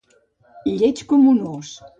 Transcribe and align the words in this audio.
Lleig 0.79 1.05
com 1.13 1.31
un 1.35 1.39
ós. 1.55 1.77